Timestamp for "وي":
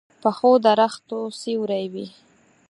1.93-2.07